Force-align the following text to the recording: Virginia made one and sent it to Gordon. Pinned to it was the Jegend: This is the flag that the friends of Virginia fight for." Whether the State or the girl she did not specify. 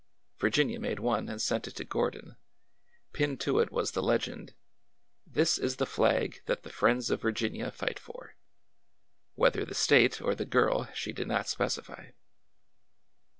Virginia 0.39 0.79
made 0.79 0.97
one 0.99 1.29
and 1.29 1.39
sent 1.43 1.67
it 1.67 1.75
to 1.75 1.83
Gordon. 1.83 2.35
Pinned 3.13 3.39
to 3.41 3.59
it 3.59 3.71
was 3.71 3.91
the 3.91 4.01
Jegend: 4.01 4.55
This 5.27 5.59
is 5.59 5.75
the 5.75 5.85
flag 5.85 6.41
that 6.47 6.63
the 6.63 6.71
friends 6.71 7.11
of 7.11 7.21
Virginia 7.21 7.69
fight 7.69 7.99
for." 7.99 8.33
Whether 9.35 9.63
the 9.63 9.75
State 9.75 10.19
or 10.19 10.33
the 10.33 10.43
girl 10.45 10.89
she 10.95 11.13
did 11.13 11.27
not 11.27 11.47
specify. 11.47 12.13